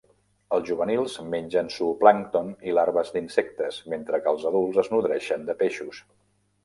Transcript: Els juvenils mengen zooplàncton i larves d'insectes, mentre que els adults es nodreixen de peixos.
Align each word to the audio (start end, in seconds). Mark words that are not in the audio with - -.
Els 0.55 0.69
juvenils 0.69 1.17
mengen 1.33 1.69
zooplàncton 1.75 2.49
i 2.71 2.75
larves 2.77 3.13
d'insectes, 3.17 3.77
mentre 3.95 4.21
que 4.25 4.33
els 4.35 4.49
adults 4.53 4.81
es 4.85 4.91
nodreixen 4.95 5.47
de 5.51 5.57
peixos. 5.61 6.01